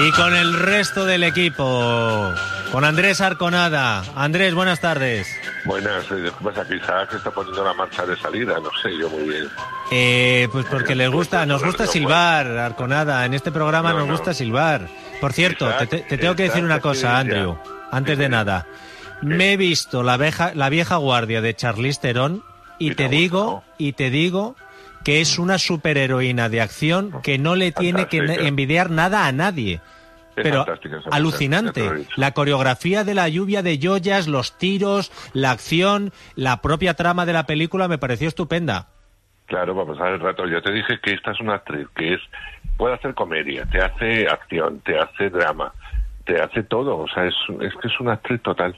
Y 0.00 0.12
con 0.12 0.34
el 0.34 0.54
resto 0.54 1.04
del 1.04 1.24
equipo, 1.24 2.32
con 2.72 2.84
Andrés 2.84 3.20
Arconada. 3.20 4.02
Andrés, 4.14 4.54
buenas 4.54 4.80
tardes. 4.80 5.28
Buenas, 5.64 6.04
¿qué 6.06 6.32
pasa? 6.42 6.66
Quizás 6.66 7.12
está 7.12 7.30
poniendo 7.30 7.64
la 7.64 7.74
marcha 7.74 8.06
de 8.06 8.16
salida, 8.16 8.58
no 8.60 8.70
sé 8.82 8.96
yo 8.98 9.10
muy 9.10 9.28
bien. 9.28 9.48
Eh, 9.90 10.48
pues 10.52 10.64
porque 10.66 10.94
les 10.94 11.10
gusta, 11.10 11.44
nos 11.44 11.62
gusta 11.62 11.86
silbar, 11.86 12.46
Arconada. 12.46 13.26
En 13.26 13.34
este 13.34 13.50
programa 13.52 13.92
No, 13.92 13.98
nos 13.98 14.06
no. 14.08 14.12
gusta 14.14 14.32
silbar. 14.32 14.88
Por 15.20 15.32
cierto, 15.32 15.68
te, 15.88 15.98
tengo 16.16 16.36
que 16.36 16.44
decir 16.44 16.64
una 16.64 16.80
cosa, 16.80 17.18
Andrew, 17.18 17.58
antes 17.90 18.16
de 18.16 18.28
nada. 18.28 18.66
Me 19.20 19.52
he 19.52 19.56
visto 19.56 20.02
la 20.02 20.16
vieja, 20.16 20.52
la 20.54 20.68
vieja 20.68 20.96
guardia 20.96 21.40
de 21.40 21.54
Charlize 21.54 22.00
Theron 22.00 22.42
y 22.78 22.94
te 22.94 23.08
digo, 23.08 23.64
y 23.76 23.92
te 23.94 24.10
digo 24.10 24.54
que 25.08 25.22
es 25.22 25.38
una 25.38 25.56
superheroína 25.56 26.50
de 26.50 26.60
acción 26.60 27.22
que 27.22 27.38
no 27.38 27.56
le 27.56 27.72
tiene 27.72 28.08
que 28.08 28.18
envidiar 28.18 28.90
nada 28.90 29.26
a 29.26 29.32
nadie. 29.32 29.80
Es 30.36 30.42
Pero 30.42 30.66
mujer, 30.66 31.00
alucinante. 31.10 32.04
La 32.16 32.32
coreografía 32.32 33.04
de 33.04 33.14
la 33.14 33.26
lluvia 33.30 33.62
de 33.62 33.78
joyas, 33.82 34.28
los 34.28 34.58
tiros, 34.58 35.10
la 35.32 35.50
acción, 35.50 36.12
la 36.34 36.60
propia 36.60 36.92
trama 36.92 37.24
de 37.24 37.32
la 37.32 37.46
película 37.46 37.88
me 37.88 37.96
pareció 37.96 38.28
estupenda. 38.28 38.88
Claro, 39.46 39.74
va 39.74 39.84
a 39.84 39.86
pasar 39.86 40.08
el 40.12 40.20
rato. 40.20 40.46
Yo 40.46 40.60
te 40.60 40.72
dije 40.72 41.00
que 41.02 41.14
esta 41.14 41.30
es 41.30 41.40
una 41.40 41.54
actriz 41.54 41.88
que 41.96 42.12
es 42.12 42.20
puede 42.76 42.94
hacer 42.94 43.14
comedia, 43.14 43.64
te 43.64 43.80
hace 43.80 44.28
acción, 44.28 44.80
te 44.80 44.98
hace 44.98 45.30
drama, 45.30 45.72
te 46.26 46.38
hace 46.38 46.64
todo. 46.64 46.98
O 46.98 47.08
sea, 47.08 47.24
es, 47.24 47.34
es 47.62 47.72
que 47.80 47.88
es 47.88 47.98
una 47.98 48.12
actriz 48.12 48.42
total. 48.42 48.76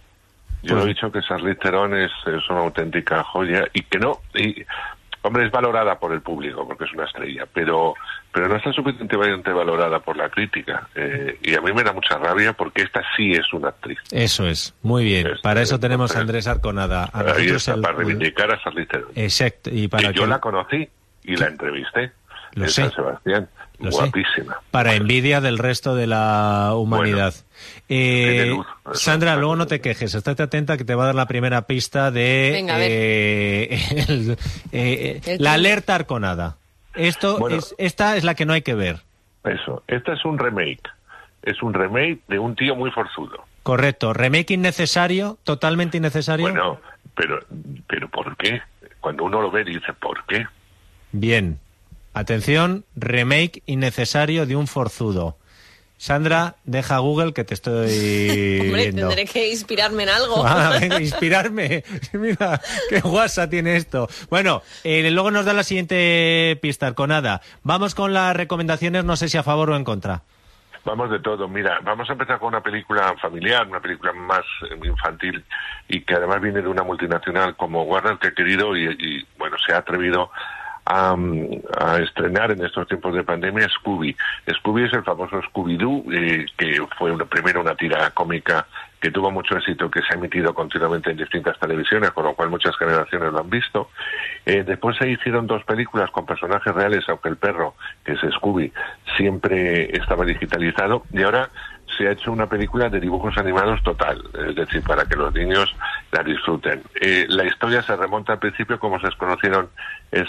Yo 0.62 0.74
Pues- 0.76 0.84
he 0.84 0.88
dicho 0.90 1.10
que 1.10 1.22
Charlize 1.22 1.56
Theron 1.56 1.96
es, 1.96 2.12
es 2.24 2.48
una 2.50 2.60
auténtica 2.60 3.24
joya 3.24 3.64
y 3.72 3.82
que 3.82 3.98
no... 3.98 4.20
Y, 4.36 4.64
hombre, 5.22 5.46
es 5.46 5.50
valorada 5.52 5.98
por 5.98 6.12
el 6.12 6.20
público 6.22 6.66
porque 6.66 6.84
es 6.84 6.92
una 6.92 7.04
estrella, 7.04 7.46
pero 7.52 7.94
pero 8.32 8.48
no 8.48 8.56
está 8.56 8.72
suficientemente 8.72 9.52
valorada 9.52 9.98
por 9.98 10.16
la 10.16 10.28
crítica. 10.28 10.88
Eh, 10.94 11.38
y 11.42 11.54
a 11.54 11.60
mí 11.60 11.72
me 11.72 11.82
da 11.82 11.92
mucha 11.92 12.16
rabia 12.16 12.52
porque 12.52 12.82
esta 12.82 13.02
sí 13.16 13.32
es 13.32 13.52
una 13.52 13.70
actriz. 13.70 13.98
Eso 14.12 14.46
es, 14.46 14.72
muy 14.82 15.04
bien. 15.04 15.28
Para 15.42 15.62
eso 15.62 15.80
tenemos 15.80 16.14
a 16.14 16.20
Andrés 16.20 16.46
Arconada. 16.46 17.10
A 17.12 17.20
Ahí 17.32 17.48
está, 17.48 17.74
el- 17.74 17.80
para 17.80 17.94
reivindicar 17.96 18.52
a 18.52 18.60
Charlize. 18.62 19.00
Exacto, 19.16 19.70
y 19.72 19.88
para 19.88 20.12
yo 20.12 20.22
que- 20.22 20.28
la 20.28 20.38
conocí 20.40 20.88
y 21.24 21.36
la 21.36 21.46
entrevisté 21.48 22.12
Lo 22.52 22.64
en 22.64 22.70
sé. 22.70 22.82
San 22.82 22.92
Sebastián. 22.92 23.48
Lo 23.80 23.90
sé. 23.92 23.98
Guapísima. 24.02 24.60
para 24.70 24.94
envidia 24.94 25.40
del 25.40 25.58
resto 25.58 25.94
de 25.94 26.06
la 26.06 26.72
humanidad. 26.74 27.34
Eh, 27.88 28.46
luz, 28.48 28.66
Sandra, 28.92 29.36
luego 29.36 29.56
no 29.56 29.66
te 29.66 29.80
quejes, 29.80 30.14
estate 30.14 30.42
atenta 30.42 30.76
que 30.76 30.84
te 30.84 30.94
va 30.94 31.04
a 31.04 31.06
dar 31.06 31.14
la 31.14 31.26
primera 31.26 31.62
pista 31.66 32.10
de 32.10 32.50
Venga, 32.52 32.76
eh, 32.78 33.80
el- 34.08 34.36
eh, 34.72 35.20
El 35.26 35.42
la 35.42 35.54
alerta 35.54 35.94
arconada. 35.94 36.56
Esto 36.94 37.38
Bueno. 37.38 37.56
es, 37.56 37.74
esta 37.78 38.16
es 38.16 38.24
la 38.24 38.34
que 38.34 38.44
no 38.46 38.52
hay 38.52 38.62
que 38.62 38.74
ver. 38.74 39.00
Eso. 39.44 39.82
Este 39.88 40.12
es 40.12 40.24
un 40.24 40.38
remake. 40.38 40.82
Es 41.42 41.62
un 41.62 41.72
remake 41.72 42.18
de 42.28 42.38
un 42.38 42.54
tío 42.54 42.74
muy 42.76 42.90
forzudo. 42.90 43.44
Correcto. 43.62 44.12
Remake 44.12 44.52
innecesario, 44.54 45.38
totalmente 45.44 45.96
innecesario. 45.96 46.42
Bueno, 46.46 46.80
pero, 47.14 47.38
pero 47.86 48.08
¿por 48.08 48.36
qué? 48.36 48.60
Cuando 49.00 49.24
uno 49.24 49.40
lo 49.40 49.50
ve 49.50 49.64
dice, 49.64 49.92
¿por 49.94 50.24
qué? 50.26 50.44
Bien. 51.12 51.58
Atención, 52.12 52.84
remake 52.96 53.62
innecesario 53.66 54.46
de 54.46 54.56
un 54.56 54.66
forzudo. 54.66 55.36
Sandra, 55.96 56.56
deja 56.64 56.96
Google 56.98 57.34
que 57.34 57.44
te 57.44 57.52
estoy 57.52 58.58
Hombre, 58.62 58.82
viendo. 58.84 59.08
tendré 59.08 59.26
que 59.26 59.50
inspirarme 59.50 60.04
en 60.04 60.08
algo. 60.08 60.44
Ah, 60.46 60.76
venga, 60.80 60.98
inspirarme. 61.00 61.84
Mira, 62.14 62.58
qué 62.88 63.00
guasa 63.00 63.50
tiene 63.50 63.76
esto. 63.76 64.08
Bueno, 64.30 64.62
eh, 64.82 65.10
luego 65.10 65.30
nos 65.30 65.44
da 65.44 65.52
la 65.52 65.62
siguiente 65.62 66.58
pista, 66.62 66.86
Arconada. 66.86 67.42
Vamos 67.64 67.94
con 67.94 68.14
las 68.14 68.34
recomendaciones, 68.34 69.04
no 69.04 69.16
sé 69.16 69.28
si 69.28 69.36
a 69.36 69.42
favor 69.42 69.70
o 69.70 69.76
en 69.76 69.84
contra. 69.84 70.22
Vamos 70.86 71.10
de 71.10 71.18
todo. 71.20 71.46
Mira, 71.46 71.78
vamos 71.84 72.08
a 72.08 72.14
empezar 72.14 72.38
con 72.38 72.48
una 72.48 72.62
película 72.62 73.14
familiar, 73.20 73.68
una 73.68 73.80
película 73.80 74.14
más 74.14 74.40
eh, 74.70 74.80
infantil 74.82 75.44
y 75.86 76.00
que 76.00 76.14
además 76.14 76.40
viene 76.40 76.62
de 76.62 76.68
una 76.68 76.82
multinacional 76.82 77.54
como 77.56 77.82
Warner 77.82 78.16
que 78.18 78.28
ha 78.28 78.32
querido 78.32 78.74
y, 78.74 78.86
y, 78.86 79.26
bueno, 79.36 79.58
se 79.66 79.74
ha 79.74 79.78
atrevido 79.78 80.30
a, 80.90 81.16
a 81.78 81.98
estrenar 81.98 82.50
en 82.50 82.64
estos 82.64 82.88
tiempos 82.88 83.14
de 83.14 83.22
pandemia 83.22 83.68
Scooby. 83.68 84.16
Scooby 84.58 84.84
es 84.84 84.92
el 84.92 85.04
famoso 85.04 85.40
Scooby-Doo, 85.40 86.12
eh, 86.12 86.46
que 86.56 86.82
fue 86.98 87.16
primero 87.26 87.60
una 87.60 87.76
tira 87.76 88.10
cómica 88.10 88.66
que 89.00 89.10
tuvo 89.10 89.30
mucho 89.30 89.56
éxito, 89.56 89.90
que 89.90 90.02
se 90.02 90.12
ha 90.12 90.18
emitido 90.18 90.52
continuamente 90.52 91.10
en 91.10 91.16
distintas 91.16 91.58
televisiones, 91.58 92.10
con 92.10 92.24
lo 92.24 92.34
cual 92.34 92.50
muchas 92.50 92.76
generaciones 92.76 93.32
lo 93.32 93.40
han 93.40 93.48
visto. 93.48 93.88
Eh, 94.44 94.62
después 94.62 94.96
se 94.98 95.08
hicieron 95.08 95.46
dos 95.46 95.64
películas 95.64 96.10
con 96.10 96.26
personajes 96.26 96.74
reales, 96.74 97.08
aunque 97.08 97.30
el 97.30 97.36
perro, 97.36 97.74
que 98.04 98.12
es 98.12 98.20
Scooby, 98.34 98.70
siempre 99.16 99.96
estaba 99.96 100.24
digitalizado, 100.26 101.04
y 101.12 101.22
ahora 101.22 101.48
se 102.00 102.08
ha 102.08 102.12
hecho 102.12 102.32
una 102.32 102.46
película 102.46 102.88
de 102.88 102.98
dibujos 102.98 103.36
animados 103.36 103.82
total, 103.82 104.22
es 104.48 104.54
decir, 104.54 104.82
para 104.82 105.04
que 105.04 105.16
los 105.16 105.34
niños 105.34 105.76
la 106.10 106.22
disfruten. 106.22 106.82
Eh, 106.98 107.26
la 107.28 107.44
historia 107.44 107.82
se 107.82 107.94
remonta 107.94 108.32
al 108.32 108.38
principio 108.38 108.78
como 108.78 108.98
se 109.00 109.10
conocieron 109.18 109.68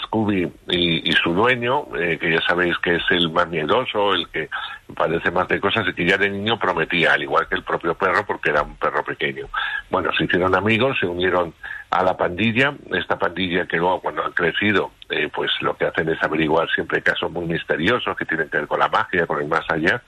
Scooby 0.04 0.52
y, 0.68 1.10
y 1.10 1.12
su 1.12 1.32
dueño, 1.32 1.86
eh, 1.98 2.18
que 2.20 2.30
ya 2.30 2.42
sabéis 2.42 2.76
que 2.78 2.96
es 2.96 3.02
el 3.10 3.30
más 3.30 3.48
miedoso, 3.48 4.12
el 4.12 4.28
que 4.28 4.50
padece 4.94 5.30
más 5.30 5.48
de 5.48 5.60
cosas 5.60 5.88
y 5.88 5.94
que 5.94 6.04
ya 6.04 6.18
de 6.18 6.28
niño 6.28 6.58
prometía, 6.58 7.14
al 7.14 7.22
igual 7.22 7.48
que 7.48 7.54
el 7.54 7.64
propio 7.64 7.94
perro, 7.94 8.26
porque 8.26 8.50
era 8.50 8.62
un 8.62 8.76
perro 8.76 9.02
pequeño. 9.02 9.46
Bueno, 9.90 10.10
se 10.16 10.24
hicieron 10.24 10.54
amigos, 10.54 10.98
se 11.00 11.06
unieron 11.06 11.54
a 11.88 12.02
la 12.02 12.16
pandilla, 12.16 12.74
esta 12.92 13.18
pandilla 13.18 13.66
que 13.66 13.78
luego 13.78 14.00
cuando 14.00 14.24
han 14.24 14.32
crecido, 14.32 14.92
eh, 15.08 15.30
pues 15.34 15.50
lo 15.62 15.74
que 15.76 15.86
hacen 15.86 16.08
es 16.10 16.22
averiguar 16.22 16.68
siempre 16.70 17.02
casos 17.02 17.30
muy 17.30 17.46
misteriosos 17.46 18.14
que 18.16 18.26
tienen 18.26 18.50
que 18.50 18.58
ver 18.58 18.66
con 18.66 18.78
la 18.78 18.88
magia, 18.88 19.26
con 19.26 19.40
el 19.40 19.48
más 19.48 19.64
allá, 19.70 20.02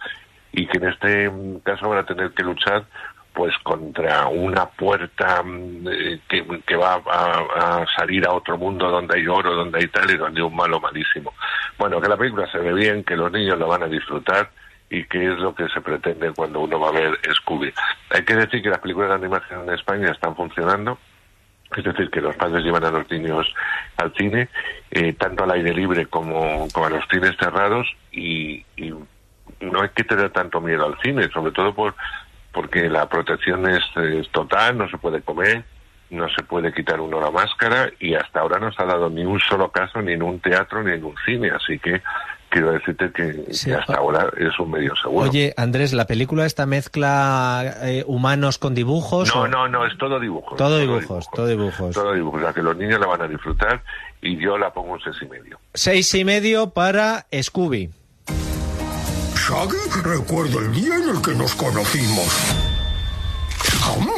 y 0.57 0.67
que 0.67 0.79
en 0.79 0.89
este 0.89 1.33
caso 1.63 1.89
van 1.89 1.99
a 1.99 2.07
tener 2.07 2.31
que 2.33 2.43
luchar 2.43 2.85
pues 3.33 3.53
contra 3.65 4.29
una 4.29 4.67
puerta 4.67 5.43
mm, 5.43 5.89
eh, 5.89 6.21
que, 6.29 6.47
que 6.65 6.77
va 6.77 7.03
a, 7.05 7.81
a 7.81 7.87
salir 7.97 8.25
a 8.27 8.33
otro 8.33 8.57
mundo 8.57 8.89
donde 8.89 9.17
hay 9.17 9.27
oro, 9.27 9.55
donde 9.55 9.81
hay 9.81 9.89
tal 9.89 10.09
y 10.11 10.17
donde 10.17 10.41
hay 10.41 10.47
un 10.47 10.55
malo 10.55 10.79
malísimo. 10.79 11.33
Bueno, 11.77 12.01
que 12.01 12.09
la 12.09 12.17
película 12.17 12.51
se 12.53 12.59
ve 12.59 12.73
bien, 12.73 13.03
que 13.03 13.17
los 13.17 13.33
niños 13.33 13.59
la 13.59 13.67
van 13.67 13.83
a 13.83 13.89
disfrutar 13.89 14.51
y 14.89 15.05
que 15.05 15.33
es 15.33 15.39
lo 15.39 15.53
que 15.55 15.69
se 15.69 15.81
pretende 15.81 16.33
cuando 16.33 16.61
uno 16.61 16.79
va 16.79 16.91
a 16.91 16.93
ver 16.93 17.19
Scooby. 17.35 17.73
Hay 18.11 18.25
que 18.25 18.37
decir 18.37 18.63
que 18.63 18.69
las 18.69 18.79
películas 18.79 19.09
de 19.09 19.17
animación 19.17 19.69
en 19.69 19.75
España 19.75 20.13
están 20.13 20.37
funcionando, 20.37 20.99
es 21.77 21.83
decir, 21.83 22.11
que 22.11 22.21
los 22.21 22.37
padres 22.37 22.63
llevan 22.63 22.85
a 22.85 22.91
los 22.93 23.11
niños 23.11 23.53
al 23.97 24.15
cine, 24.15 24.49
eh, 24.93 25.13
tanto 25.15 25.43
al 25.43 25.51
aire 25.51 25.75
libre 25.75 26.07
como, 26.07 26.69
como 26.73 26.87
a 26.87 26.91
los 26.91 27.05
cines 27.11 27.35
cerrados, 27.41 27.89
y, 28.13 28.65
y 28.77 28.93
no 29.73 29.83
hay 29.83 29.89
que 29.91 30.05
tener 30.05 30.31
tanto 30.31 30.61
miedo 30.61 30.85
al 30.87 30.99
cine, 31.03 31.29
sobre 31.33 31.53
todo 31.53 31.75
por 31.75 31.95
porque 32.53 32.89
la 32.89 33.09
protección 33.09 33.69
es, 33.69 33.83
es 33.97 34.29
total, 34.31 34.79
no 34.79 34.89
se 34.89 34.97
puede 34.97 35.21
comer, 35.23 35.65
no 36.11 36.29
se 36.29 36.45
puede 36.45 36.73
quitar 36.73 37.01
uno 37.01 37.21
la 37.21 37.33
máscara, 37.33 37.91
y 37.99 38.15
hasta 38.15 38.41
ahora 38.41 38.61
no 38.61 38.71
se 38.73 38.81
ha 38.81 38.87
dado 38.87 39.11
ni 39.11 39.25
un 39.25 39.41
solo 39.41 39.71
caso 39.73 40.01
ni 40.01 40.13
en 40.13 40.23
un 40.23 40.39
teatro 40.39 40.83
ni 40.85 40.93
en 40.93 41.05
un 41.05 41.15
cine, 41.27 41.51
así 41.51 41.81
que 41.81 42.01
quiero 42.51 42.71
decirte 42.71 43.11
que, 43.11 43.53
Sí. 43.53 43.71
que 43.71 43.75
hasta 43.75 43.95
ahora 43.97 44.29
es 44.37 44.57
un 44.61 44.71
medio 44.71 44.95
seguro. 44.95 45.29
Oye, 45.29 45.53
Andrés, 45.57 45.93
¿la 45.93 46.07
película 46.07 46.47
esta 46.47 46.67
mezcla 46.67 47.75
eh, 47.83 48.05
humanos 48.07 48.59
con 48.59 48.77
dibujos? 48.77 49.35
No, 49.35 49.43
o- 49.43 49.49
no, 49.49 49.67
no, 49.67 49.85
es 49.87 49.99
todo 49.99 50.21
dibujos. 50.21 50.57
Todo 50.57 50.79
dibujos, 50.79 51.29
todo 51.33 51.47
dibujos. 51.49 51.93
Todo 51.93 52.13
dibujos, 52.13 52.41
o 52.41 52.45
sea 52.45 52.53
que 52.53 52.63
los 52.63 52.77
niños 52.77 53.01
la 53.01 53.07
van 53.09 53.23
a 53.23 53.27
disfrutar 53.27 53.83
y 54.23 54.37
yo 54.37 54.57
la 54.57 54.73
pongo 54.73 54.93
un 54.93 55.01
seis 55.01 55.17
y 55.23 55.27
medio. 55.27 55.59
Seis 55.73 56.15
y 56.15 56.25
medio 56.25 56.71
para 56.71 57.27
Scooby. 57.43 57.91
Shaggy, 59.55 60.03
recuerdo 60.03 60.59
el 60.59 60.73
día 60.73 60.97
en 60.97 61.11
el 61.17 61.23
que 61.23 61.31
nos 61.33 61.55
conocimos. 61.55 62.27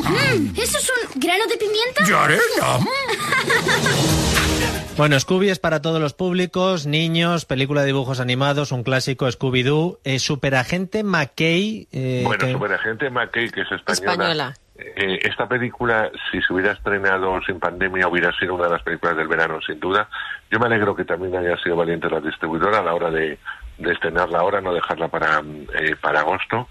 Mm, 0.08 0.58
¿Eso 0.58 0.78
es 0.78 0.92
un 1.14 1.20
grano 1.20 1.44
de 1.46 1.58
pimienta? 1.58 2.02
¿Y 2.08 2.12
arena? 2.12 2.78
Bueno, 4.96 5.20
Scooby 5.20 5.50
es 5.50 5.58
para 5.58 5.82
todos 5.82 6.00
los 6.00 6.14
públicos, 6.14 6.86
niños, 6.86 7.44
película 7.44 7.82
de 7.82 7.88
dibujos 7.88 8.18
animados, 8.18 8.72
un 8.72 8.82
clásico 8.82 9.26
Scooby-Doo, 9.30 9.98
eh, 10.04 10.18
Superagente 10.18 11.04
McKay. 11.04 11.86
eh, 11.92 12.22
bueno, 12.24 12.46
que- 12.46 12.52
Superagente 12.52 13.10
McKay, 13.10 13.50
que 13.50 13.60
es 13.60 13.72
española. 13.72 14.12
Española. 14.12 14.54
Eh, 14.78 15.18
esta 15.24 15.46
película, 15.46 16.10
si 16.32 16.40
se 16.40 16.50
hubiera 16.50 16.72
estrenado 16.72 17.38
sin 17.46 17.60
pandemia, 17.60 18.08
hubiera 18.08 18.32
sido 18.38 18.54
una 18.54 18.64
de 18.64 18.70
las 18.70 18.82
películas 18.82 19.18
del 19.18 19.28
verano, 19.28 19.58
sin 19.66 19.78
duda. 19.78 20.08
Yo 20.50 20.58
me 20.58 20.64
alegro 20.64 20.96
que 20.96 21.04
también 21.04 21.36
haya 21.36 21.58
sido 21.62 21.76
valiente 21.76 22.08
la 22.08 22.20
distribuidora 22.20 22.78
a 22.78 22.82
la 22.82 22.94
hora 22.94 23.10
de, 23.10 23.38
de 23.78 23.92
estrenarla 23.92 24.38
ahora, 24.38 24.60
no 24.60 24.72
dejarla 24.72 25.08
para, 25.08 25.42
eh, 25.74 25.96
para 26.00 26.20
agosto. 26.20 26.68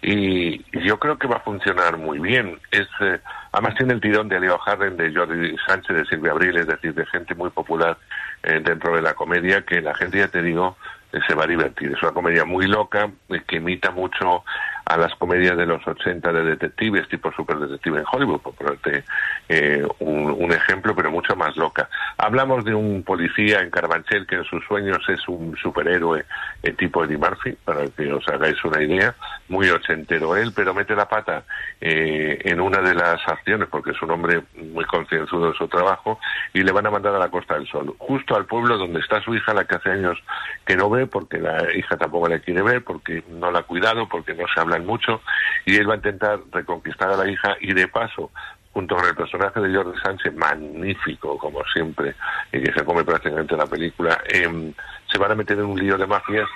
Y 0.00 0.62
yo 0.86 0.98
creo 0.98 1.18
que 1.18 1.26
va 1.26 1.36
a 1.36 1.40
funcionar 1.40 1.96
muy 1.96 2.18
bien. 2.18 2.58
Es, 2.70 2.86
eh, 3.00 3.18
además 3.52 3.74
tiene 3.76 3.94
el 3.94 4.00
tirón 4.00 4.28
de 4.28 4.40
Leo 4.40 4.58
Harden, 4.58 4.96
de 4.96 5.12
Jordi 5.12 5.56
Sánchez, 5.66 5.96
de 5.96 6.04
Silvia 6.06 6.32
Abril, 6.32 6.56
es 6.56 6.66
decir, 6.66 6.94
de 6.94 7.04
gente 7.06 7.34
muy 7.34 7.50
popular 7.50 7.96
eh, 8.42 8.60
dentro 8.64 8.94
de 8.94 9.02
la 9.02 9.14
comedia, 9.14 9.62
que 9.62 9.80
la 9.80 9.94
gente, 9.94 10.18
ya 10.18 10.28
te 10.28 10.42
digo, 10.42 10.76
eh, 11.12 11.18
se 11.26 11.34
va 11.34 11.44
a 11.44 11.46
divertir. 11.46 11.90
Es 11.90 12.02
una 12.02 12.12
comedia 12.12 12.44
muy 12.44 12.66
loca, 12.66 13.10
eh, 13.30 13.42
que 13.46 13.56
imita 13.56 13.90
mucho 13.90 14.44
a 14.84 14.96
las 14.96 15.14
comedias 15.16 15.56
de 15.56 15.66
los 15.66 15.86
80 15.86 16.32
de 16.32 16.44
detectives, 16.44 17.08
tipo 17.08 17.32
super 17.32 17.58
detective 17.58 17.98
en 17.98 18.04
Hollywood, 18.10 18.40
por 18.40 18.54
ponerte 18.54 19.04
eh, 19.48 19.86
un, 20.00 20.52
ejemplo, 20.52 20.94
pero 20.94 21.10
mucho 21.10 21.36
más 21.36 21.56
loca. 21.56 21.88
Hablamos 22.16 22.64
de 22.64 22.74
un 22.74 23.02
policía 23.02 23.60
en 23.60 23.70
Carabanchel 23.70 24.26
que 24.26 24.36
en 24.36 24.44
sus 24.44 24.64
sueños 24.64 24.98
es 25.08 25.28
un 25.28 25.56
superhéroe 25.56 26.24
eh, 26.62 26.72
tipo 26.72 27.04
Eddie 27.04 27.18
Murphy, 27.18 27.52
para 27.64 27.86
que 27.88 28.12
os 28.12 28.26
hagáis 28.28 28.62
una 28.64 28.82
idea, 28.82 29.14
muy 29.48 29.68
ochentero 29.68 30.36
él, 30.36 30.52
pero 30.54 30.72
mete 30.72 30.94
la 30.94 31.06
pata 31.06 31.44
eh, 31.80 32.38
en 32.44 32.60
una 32.60 32.80
de 32.80 32.94
las 32.94 33.20
acciones, 33.28 33.68
porque 33.70 33.90
es 33.90 34.02
un 34.02 34.10
hombre 34.10 34.42
muy 34.72 34.84
concienzudo 34.86 35.50
de 35.50 35.58
su 35.58 35.68
trabajo, 35.68 36.18
y 36.54 36.62
le 36.62 36.72
van 36.72 36.86
a 36.86 36.90
mandar 36.90 37.14
a 37.14 37.18
la 37.18 37.30
Costa 37.30 37.54
del 37.54 37.68
Sol, 37.68 37.94
justo 37.98 38.36
al 38.36 38.46
pueblo 38.46 38.78
donde 38.78 39.00
está 39.00 39.20
su 39.22 39.34
hija, 39.34 39.52
la 39.52 39.66
que 39.66 39.76
hace 39.76 39.90
años 39.90 40.18
que 40.66 40.76
no 40.76 40.88
ve, 40.88 41.06
porque 41.06 41.38
la 41.38 41.74
hija 41.74 41.96
tampoco 41.96 42.28
la 42.28 42.38
quiere 42.38 42.62
ver, 42.62 42.84
porque 42.84 43.22
no 43.28 43.50
la 43.50 43.60
ha 43.60 43.64
cuidado, 43.64 44.08
porque 44.08 44.34
no 44.34 44.44
se 44.52 44.60
hablan 44.60 44.86
mucho, 44.86 45.20
y 45.66 45.76
él 45.76 45.88
va 45.88 45.94
a 45.94 45.98
intentar 45.98 46.40
reconquistar 46.52 47.10
a 47.10 47.16
la 47.16 47.30
hija 47.30 47.56
y 47.60 47.74
de 47.74 47.86
paso 47.88 48.30
junto 48.78 48.94
con 48.94 49.06
el 49.06 49.16
personaje 49.16 49.58
de 49.58 49.74
Jordi 49.74 49.98
Sánchez, 49.98 50.32
magnífico 50.36 51.36
como 51.36 51.64
siempre, 51.64 52.14
y 52.52 52.62
que 52.62 52.72
se 52.72 52.84
come 52.84 53.02
prácticamente 53.02 53.56
la 53.56 53.66
película, 53.66 54.22
eh, 54.32 54.72
se 55.10 55.18
van 55.18 55.32
a 55.32 55.34
meter 55.34 55.58
en 55.58 55.64
un 55.64 55.80
lío 55.80 55.98
de 55.98 56.06
mafias 56.06 56.48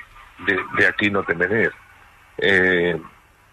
de, 0.47 0.57
de 0.79 0.87
aquí 0.87 1.11
no 1.11 1.25
te 1.25 1.35
menees. 1.35 1.73
Eh, 2.39 2.97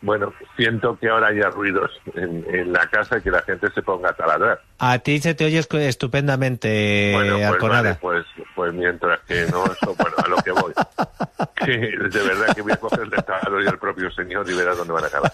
bueno, 0.04 0.31
siento 0.56 1.00
que 1.00 1.10
ahora 1.10 1.30
haya 1.30 1.50
ruidos 1.50 1.89
en, 2.13 2.45
en, 2.48 2.71
la 2.71 2.86
casa 2.92 3.18
y 3.18 3.21
que 3.21 3.31
la 3.31 3.42
gente 3.42 3.71
se 3.71 3.81
ponga 3.81 4.12
a 4.12 4.13
taladrar. 4.13 4.62
A 4.77 5.00
ti 5.00 5.18
se 5.18 5.33
te 5.33 5.45
oye 5.45 5.65
estupendamente, 5.88 7.12
bueno, 7.15 7.38
pues, 7.38 7.48
Alconada. 7.48 7.81
Vale, 7.81 7.98
pues, 8.00 8.25
pues 8.54 8.72
mientras 8.72 9.19
que 9.22 9.48
no, 9.51 9.65
eso, 9.65 9.95
bueno, 9.95 10.15
a 10.24 10.27
lo 10.27 10.38
que 10.38 10.51
voy. 10.51 10.74
Que 11.65 11.75
de 11.75 12.24
verdad 12.24 12.56
que 12.56 12.62
voy 12.62 12.72
a 12.72 12.77
coger 12.77 13.01
el 13.01 13.12
taladro 13.12 13.62
y 13.62 13.68
el 13.68 13.77
propio 13.77 14.10
señor 14.12 14.50
y 14.50 14.56
verás 14.56 14.77
dónde 14.77 14.94
van 14.94 15.04
a 15.04 15.07
acabar. 15.07 15.33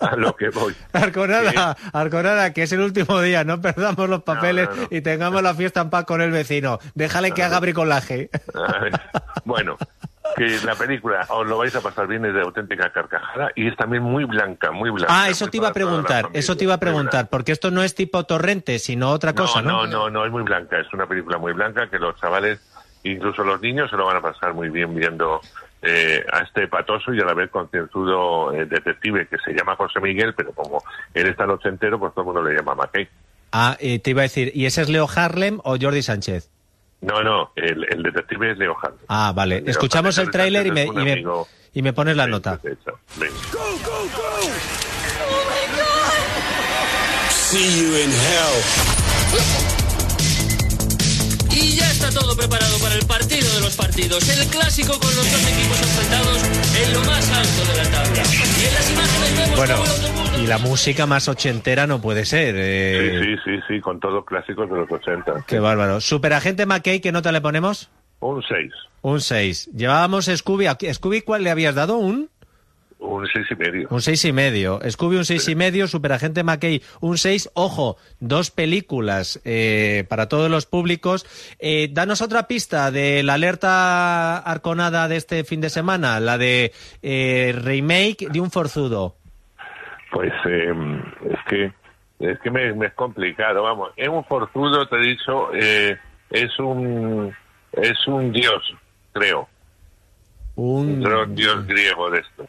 A 0.10 0.16
lo 0.16 0.34
que 0.34 0.48
voy. 0.48 0.74
Arconada. 0.92 1.76
Arconada, 1.92 2.52
que 2.52 2.62
es 2.62 2.72
el 2.72 2.80
último 2.80 3.20
día, 3.20 3.44
no 3.44 3.60
perdamos 3.60 4.08
los 4.08 4.22
papeles 4.22 4.68
no, 4.70 4.76
no, 4.76 4.82
no. 4.82 4.88
y 4.90 5.00
tengamos 5.02 5.42
la 5.42 5.54
fiesta 5.54 5.82
en 5.82 5.90
paz 5.90 6.04
con 6.04 6.22
el 6.22 6.30
vecino. 6.30 6.78
Déjale 6.94 7.32
que 7.32 7.42
haga 7.42 7.60
bricolaje. 7.60 8.30
Bueno, 9.44 9.76
que 10.36 10.58
la 10.64 10.74
película 10.74 11.26
os 11.30 11.46
lo 11.46 11.58
vais 11.58 11.74
a 11.74 11.80
pasar 11.80 12.06
bien 12.06 12.24
es 12.24 12.34
de 12.34 12.40
auténtica 12.42 12.90
carcajada 12.92 13.50
y 13.54 13.66
es 13.66 13.76
también 13.76 14.02
muy 14.02 14.24
blanca, 14.24 14.70
muy 14.70 14.90
blanca. 14.90 15.12
Ah, 15.12 15.28
eso 15.28 15.48
te 15.48 15.56
iba 15.56 15.68
a 15.68 15.72
preguntar, 15.72 16.28
eso 16.32 16.56
te 16.56 16.64
iba 16.64 16.74
a 16.74 16.80
preguntar, 16.80 17.28
porque 17.28 17.52
esto 17.52 17.70
no 17.70 17.82
es 17.82 17.94
tipo 17.94 18.24
torrente, 18.24 18.78
sino 18.78 19.10
otra 19.10 19.34
cosa, 19.34 19.62
¿no? 19.62 19.86
No, 19.86 19.86
no, 19.86 20.10
no, 20.10 20.24
es 20.24 20.30
muy 20.30 20.42
blanca, 20.42 20.78
es 20.78 20.92
una 20.92 21.06
película 21.06 21.38
muy 21.38 21.52
blanca 21.52 21.88
que 21.88 21.98
los 21.98 22.16
chavales, 22.20 22.60
incluso 23.02 23.42
los 23.42 23.60
niños, 23.60 23.90
se 23.90 23.96
lo 23.96 24.06
van 24.06 24.18
a 24.18 24.20
pasar 24.20 24.54
muy 24.54 24.68
bien 24.68 24.94
viendo 24.94 25.40
eh, 25.82 26.24
a 26.32 26.40
este 26.40 26.68
patoso 26.68 27.12
y 27.14 27.20
a 27.20 27.24
la 27.24 27.34
vez 27.34 27.50
concienzudo 27.50 28.52
eh, 28.52 28.66
detective 28.66 29.26
que 29.28 29.38
se 29.38 29.52
llama 29.52 29.76
José 29.76 30.00
Miguel, 30.00 30.34
pero 30.34 30.52
como 30.52 30.82
él 31.14 31.26
está 31.26 31.44
en 31.44 31.58
entero, 31.64 31.98
pues 31.98 32.12
todo 32.12 32.22
el 32.22 32.26
mundo 32.26 32.42
le 32.42 32.56
llama 32.56 32.74
McKay. 32.74 33.08
Ah, 33.52 33.76
eh, 33.80 33.98
te 33.98 34.10
iba 34.10 34.20
a 34.20 34.24
decir, 34.24 34.52
¿y 34.54 34.66
ese 34.66 34.82
es 34.82 34.88
Leo 34.88 35.08
Harlem 35.14 35.58
o 35.64 35.76
Jordi 35.80 36.02
Sánchez? 36.02 36.50
No, 37.00 37.22
no, 37.22 37.50
el, 37.56 37.84
el 37.90 38.02
detective 38.02 38.52
es 38.52 38.58
Leo 38.58 38.76
Harlem. 38.80 39.00
Ah, 39.08 39.32
vale. 39.34 39.60
Leo 39.62 39.70
Escuchamos 39.70 40.16
Harlem, 40.18 40.28
el 40.28 40.32
tráiler 40.32 40.66
y 40.66 40.70
me, 40.70 40.84
y, 40.84 40.90
me, 40.92 41.24
y 41.72 41.82
me 41.82 41.92
pones 41.92 42.16
la 42.16 42.24
Sí, 42.26 42.30
nota. 42.30 42.56
de 42.62 42.72
hecho. 42.72 42.98
Venga. 43.16 43.34
See 47.30 47.80
you 47.82 47.96
in 47.96 48.10
hell. 48.10 49.79
Y 51.52 51.76
ya 51.76 51.90
está 51.90 52.10
todo 52.10 52.36
preparado 52.36 52.78
para 52.80 52.94
el 52.94 53.06
partido 53.06 53.52
de 53.54 53.60
los 53.60 53.76
partidos, 53.76 54.28
el 54.28 54.46
clásico 54.48 54.92
con 54.98 55.14
los 55.14 55.30
dos 55.30 55.42
equipos 55.52 55.82
enfrentados 55.82 56.38
en 56.84 56.92
lo 56.94 57.00
más 57.00 57.30
alto 57.30 57.72
de 57.72 57.76
la 57.76 57.90
tabla. 57.90 58.22
Y 58.60 58.66
en 58.66 58.74
las 58.74 58.90
imágenes 58.90 59.36
vemos 59.36 59.56
Bueno, 59.56 59.74
cómo 59.76 59.84
el 59.86 59.90
autobús- 59.90 60.42
y 60.42 60.46
la 60.46 60.58
música 60.58 61.06
más 61.06 61.28
ochentera 61.28 61.86
no 61.86 62.00
puede 62.00 62.24
ser. 62.24 62.54
eh, 62.56 63.20
Sí, 63.20 63.26
sí, 63.26 63.40
sí, 63.44 63.60
sí, 63.74 63.80
con 63.80 64.00
todos 64.00 64.24
clásicos 64.24 64.70
de 64.70 64.76
los 64.76 64.90
80. 64.90 65.44
Qué 65.46 65.58
bárbaro. 65.58 66.00
Superagente 66.00 66.66
McKay, 66.66 67.00
¿qué 67.00 67.12
nota 67.12 67.32
le 67.32 67.40
ponemos? 67.40 67.90
Un 68.20 68.42
6, 68.42 68.72
Un 69.02 69.20
6. 69.20 69.70
Llevábamos 69.74 70.26
Scooby. 70.26 70.66
¿a 70.66 70.76
Scooby 70.92 71.22
cuál 71.22 71.42
le 71.42 71.50
habías 71.50 71.74
dado? 71.74 71.96
¿Un? 71.96 72.28
Un 73.00 73.26
6 73.26 73.46
y 73.50 73.54
medio. 73.56 73.88
Un 73.90 74.02
seis 74.02 74.24
y 74.24 74.32
medio. 74.32 74.78
Scooby 74.88 75.16
un 75.16 75.24
seis 75.24 75.48
y 75.48 75.54
medio, 75.54 75.88
Superagente 75.88 76.42
McKay 76.42 76.82
un 77.00 77.18
seis. 77.18 77.50
Ojo, 77.54 77.96
dos 78.20 78.50
películas 78.50 79.40
eh, 79.44 80.04
para 80.08 80.28
todos 80.28 80.50
los 80.50 80.66
públicos. 80.66 81.26
Eh, 81.58 81.88
danos 81.90 82.20
otra 82.22 82.46
pista 82.46 82.90
de 82.90 83.22
la 83.22 83.34
alerta 83.34 84.38
arconada 84.38 85.08
de 85.08 85.16
este 85.16 85.44
fin 85.44 85.60
de 85.60 85.70
semana, 85.70 86.20
la 86.20 86.38
de 86.38 86.72
eh, 87.02 87.54
remake 87.56 88.28
de 88.30 88.40
un 88.40 88.50
forzudo. 88.50 89.16
Pues 90.12 90.32
eh, 90.46 90.72
es 91.30 91.38
que 91.48 91.72
es 92.20 92.38
que 92.40 92.50
me, 92.50 92.72
me 92.74 92.86
es 92.86 92.94
complicado, 92.94 93.62
vamos. 93.62 93.92
Es 93.96 94.08
un 94.08 94.24
forzudo, 94.24 94.86
te 94.86 94.96
he 94.96 95.06
dicho, 95.06 95.50
eh, 95.54 95.98
es 96.30 96.58
un 96.58 97.34
es 97.72 98.06
un 98.06 98.30
dios, 98.30 98.74
creo. 99.12 99.48
Un, 100.56 101.06
Un 101.06 101.34
dios 101.34 101.66
griego 101.66 102.10
de 102.10 102.18
estos. 102.18 102.48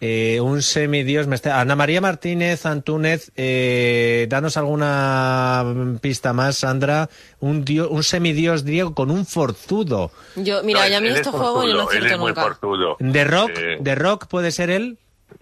Eh, 0.00 0.40
un 0.40 0.62
semidios. 0.62 1.26
me 1.26 1.34
está- 1.34 1.60
Ana 1.60 1.76
María 1.76 2.00
Martínez 2.00 2.64
Antúnez, 2.66 3.30
eh, 3.36 4.26
danos 4.28 4.56
alguna 4.56 5.64
pista 6.00 6.32
más, 6.32 6.56
Sandra. 6.56 7.08
Un, 7.40 7.64
dio- 7.64 7.88
un 7.90 8.02
semidios 8.02 8.64
griego 8.64 8.94
con 8.94 9.10
un 9.10 9.26
forzudo. 9.26 10.10
Yo, 10.36 10.62
mira, 10.62 10.80
No, 10.80 10.88
ya 10.88 10.96
a 10.98 11.00
mí 11.00 11.06
él 11.08 11.12
es 11.14 11.20
este 11.20 11.30
juego 11.32 11.64
yo 11.66 11.74
no 11.74 11.80
Él 11.82 11.86
acierto 11.88 12.08
es 12.14 12.18
muy 12.18 12.28
nunca. 12.28 12.42
forzudo. 12.42 12.96
¿De 12.98 13.24
rock? 13.24 13.50
Eh, 13.56 13.76
¿De 13.80 13.94
rock 13.94 14.26
puede 14.28 14.50
ser 14.50 14.70
él? 14.70 14.96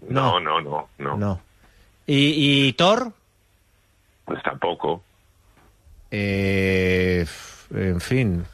no, 0.09 0.39
no, 0.41 0.61
no, 0.61 0.89
no, 0.99 1.17
No. 1.17 1.41
¿Y, 2.07 2.67
y 2.69 2.73
Thor? 2.73 3.13
Pues 4.25 4.43
tampoco. 4.43 5.03
Eh, 6.11 7.25
en 7.75 8.01
fin. 8.01 8.45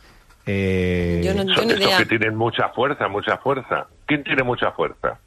Eh, 0.47 1.23
Yo 1.25 1.33
no- 1.35 1.55
Son 1.55 1.67
ni 1.67 1.73
estos 1.73 1.87
idea. 1.87 1.99
que 1.99 2.06
tienen 2.06 2.35
mucha 2.37 2.69
fuerza, 2.71 3.09
mucha 3.09 3.39
fuerza. 3.39 3.87
¿Quién 4.06 4.23
tiene 4.25 4.43
mucha 4.43 4.71
fuerza? 4.73 5.19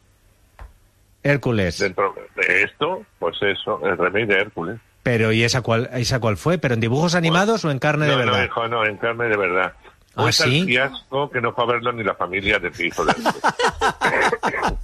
Hércules. 1.23 1.79
Dentro 1.79 2.13
de 2.35 2.63
esto, 2.63 3.03
pues 3.19 3.37
eso, 3.41 3.79
el 3.85 3.97
remake 3.97 4.27
de 4.27 4.39
Hércules. 4.41 4.79
Pero 5.03 5.31
¿y 5.31 5.43
esa 5.43 5.61
cuál, 5.61 5.89
esa 5.93 6.19
cuál 6.19 6.37
fue? 6.37 6.57
¿Pero 6.57 6.73
en 6.73 6.79
dibujos 6.79 7.15
animados 7.15 7.63
o 7.65 7.71
en 7.71 7.79
carne 7.79 8.07
no, 8.07 8.17
de 8.17 8.25
no, 8.25 8.31
verdad? 8.31 8.45
hijo, 8.45 8.67
no, 8.67 8.85
en 8.85 8.97
carne 8.97 9.25
de 9.25 9.37
verdad. 9.37 9.73
¿Ah, 10.15 10.23
Fue 10.23 10.33
sí? 10.33 10.65
fiasco 10.65 11.29
que 11.29 11.41
no 11.41 11.53
fue 11.53 11.63
a 11.63 11.67
verlo 11.67 11.93
ni 11.93 12.03
la 12.03 12.15
familia 12.15 12.59
de 12.59 12.71
hijo 12.83 13.05
de. 13.05 13.13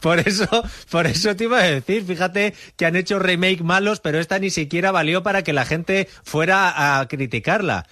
Por 0.00 0.20
eso, 0.20 0.46
por 0.90 1.06
eso 1.06 1.34
te 1.36 1.44
iba 1.44 1.58
a 1.58 1.62
decir, 1.62 2.04
fíjate 2.04 2.54
que 2.76 2.86
han 2.86 2.96
hecho 2.96 3.18
remake 3.18 3.62
malos, 3.62 4.00
pero 4.00 4.18
esta 4.18 4.38
ni 4.38 4.50
siquiera 4.50 4.92
valió 4.92 5.22
para 5.22 5.42
que 5.42 5.52
la 5.52 5.64
gente 5.64 6.08
fuera 6.22 7.00
a 7.00 7.08
criticarla. 7.08 7.86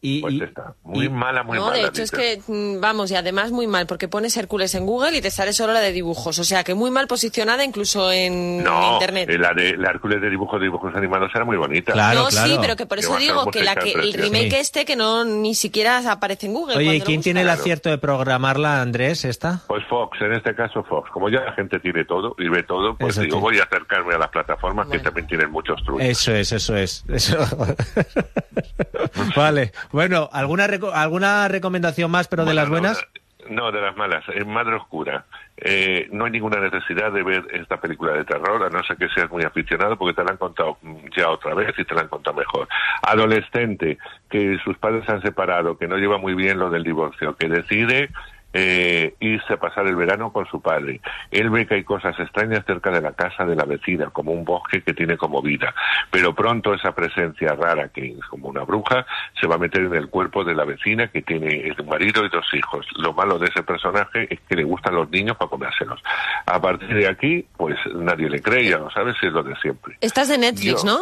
Y, 0.00 0.20
Pues 0.22 0.34
y- 0.34 0.42
está. 0.44 0.74
Muy 0.84 1.06
y- 1.06 1.08
mala, 1.08 1.42
muy 1.42 1.58
no, 1.58 1.66
mala. 1.66 1.76
de 1.82 1.88
hecho 1.88 2.02
es 2.04 2.12
que, 2.12 2.40
mm, 2.46 2.80
vamos, 2.80 3.10
y 3.10 3.16
además 3.16 3.50
muy 3.50 3.66
mal, 3.66 3.86
porque 3.88 4.06
pones 4.06 4.36
Hércules 4.36 4.72
en 4.76 4.86
Google 4.86 5.16
y 5.18 5.20
te 5.20 5.30
sale 5.32 5.52
solo 5.52 5.72
la 5.72 5.80
de 5.80 5.90
dibujos. 5.92 6.38
O 6.38 6.44
sea, 6.44 6.62
que 6.62 6.74
muy 6.74 6.92
mal 6.92 7.08
posicionada 7.08 7.64
incluso 7.64 8.12
en 8.12 8.62
No, 8.62 8.92
Internet. 8.92 9.28
eh, 9.28 9.38
la 9.38 9.52
de 9.54 9.76
la 9.76 9.90
Hércules 9.90 10.20
de 10.20 10.30
dibujos 10.30 10.60
de 10.60 10.66
dibujos 10.66 10.94
animados 10.94 11.32
era 11.34 11.44
muy 11.44 11.56
bonita. 11.56 11.92
Claro, 11.94 12.20
no, 12.22 12.28
claro. 12.28 12.48
sí, 12.48 12.58
pero 12.60 12.76
que 12.76 12.86
por 12.86 13.00
eso 13.00 13.16
digo 13.16 13.50
que 13.50 13.64
la 13.64 13.74
que 13.74 13.86
musical 13.96 14.04
el 14.04 14.12
remake 14.14 14.50
Sí. 14.50 14.56
este 14.56 14.84
que 14.84 14.94
no 14.94 15.24
ni 15.24 15.56
siquiera 15.56 15.98
aparece 16.12 16.46
en 16.46 16.54
Google. 16.54 16.76
Oye, 16.76 16.84
¿y 16.84 16.86
cuando 16.86 16.98
lo 17.00 17.04
quién 17.06 17.20
tiene 17.22 17.40
el 17.40 17.50
acierto 17.50 17.88
de 17.90 17.98
programarla, 17.98 18.80
Andrés, 18.80 19.24
esta? 19.24 19.62
Pues 19.66 19.84
Fox, 19.88 20.16
en 20.20 20.32
este 20.32 20.54
caso 20.54 20.84
Fox. 20.84 21.10
Como 21.10 21.28
ya 21.28 21.40
la 21.40 21.52
gente 21.54 21.80
tiene 21.80 22.04
todo 22.04 22.36
y 22.38 22.48
ve 22.48 22.62
todo, 22.62 22.96
pues 22.96 23.14
Eso 23.16 23.22
digo, 23.22 23.40
voy 23.40 23.58
a 23.58 23.64
acercarme 23.64 24.14
a 24.14 24.18
las 24.18 24.28
plataformas 24.28 24.86
que 24.88 25.00
también 25.00 25.26
tienen 25.26 25.50
muchos 25.50 25.82
trucos. 25.82 26.04
Eso 26.04 26.32
es, 26.34 26.52
eso 26.52 26.76
es. 26.76 27.04
Eso. 27.08 27.36
vale. 29.36 29.72
Bueno, 29.92 30.28
¿alguna, 30.32 30.66
reco- 30.66 30.92
¿alguna 30.92 31.48
recomendación 31.48 32.10
más, 32.10 32.28
pero 32.28 32.44
de 32.44 32.54
las 32.54 32.68
buenas? 32.68 33.04
No, 33.48 33.56
no, 33.62 33.72
de 33.72 33.80
las 33.80 33.96
malas. 33.96 34.22
En 34.34 34.48
Madre 34.50 34.74
Oscura. 34.76 35.24
Eh, 35.56 36.08
no 36.12 36.26
hay 36.26 36.30
ninguna 36.30 36.60
necesidad 36.60 37.10
de 37.10 37.22
ver 37.24 37.44
esta 37.52 37.80
película 37.80 38.12
de 38.12 38.24
terror, 38.24 38.62
a 38.62 38.68
no 38.70 38.82
ser 38.84 38.96
que 38.96 39.08
seas 39.08 39.28
muy 39.30 39.42
aficionado, 39.42 39.96
porque 39.96 40.14
te 40.14 40.22
la 40.22 40.30
han 40.32 40.36
contado 40.36 40.78
ya 41.16 41.28
otra 41.30 41.54
vez 41.54 41.74
y 41.78 41.84
te 41.84 41.94
la 41.94 42.02
han 42.02 42.08
contado 42.08 42.36
mejor. 42.36 42.68
Adolescente, 43.02 43.98
que 44.30 44.58
sus 44.62 44.78
padres 44.78 45.04
se 45.04 45.12
han 45.12 45.22
separado, 45.22 45.76
que 45.76 45.88
no 45.88 45.96
lleva 45.96 46.18
muy 46.18 46.34
bien 46.34 46.58
lo 46.58 46.70
del 46.70 46.84
divorcio, 46.84 47.34
que 47.36 47.48
decide 47.48 48.10
eh, 48.58 49.14
irse 49.20 49.52
a 49.54 49.56
pasar 49.56 49.86
el 49.86 49.94
verano 49.96 50.32
con 50.32 50.46
su 50.46 50.60
padre. 50.60 51.00
Él 51.30 51.48
ve 51.50 51.66
que 51.66 51.76
hay 51.76 51.84
cosas 51.84 52.18
extrañas 52.18 52.64
cerca 52.66 52.90
de 52.90 53.00
la 53.00 53.12
casa 53.12 53.44
de 53.44 53.54
la 53.54 53.64
vecina, 53.64 54.10
como 54.10 54.32
un 54.32 54.44
bosque 54.44 54.82
que 54.82 54.92
tiene 54.94 55.16
como 55.16 55.40
vida. 55.40 55.72
Pero 56.10 56.34
pronto 56.34 56.74
esa 56.74 56.92
presencia 56.92 57.54
rara, 57.54 57.88
que 57.88 58.06
es 58.08 58.24
como 58.30 58.48
una 58.48 58.64
bruja, 58.64 59.06
se 59.40 59.46
va 59.46 59.54
a 59.54 59.58
meter 59.58 59.82
en 59.82 59.94
el 59.94 60.08
cuerpo 60.08 60.42
de 60.44 60.54
la 60.54 60.64
vecina 60.64 61.08
que 61.08 61.22
tiene 61.22 61.72
un 61.78 61.86
marido 61.88 62.24
y 62.24 62.28
dos 62.28 62.46
hijos. 62.52 62.86
Lo 62.96 63.12
malo 63.12 63.38
de 63.38 63.46
ese 63.46 63.62
personaje 63.62 64.26
es 64.32 64.40
que 64.48 64.56
le 64.56 64.64
gustan 64.64 64.94
los 64.94 65.08
niños 65.10 65.36
para 65.36 65.50
comérselos. 65.50 66.02
A 66.46 66.60
partir 66.60 66.92
de 66.94 67.08
aquí, 67.08 67.46
pues 67.56 67.76
nadie 67.94 68.28
le 68.28 68.40
cree, 68.42 68.68
ya 68.68 68.78
lo 68.78 68.90
sabes, 68.90 69.16
es 69.22 69.32
lo 69.32 69.42
de 69.42 69.54
siempre. 69.56 69.96
Estás 70.00 70.28
de 70.28 70.38
Netflix, 70.38 70.82
Yo- 70.82 70.88
¿no? 70.90 70.98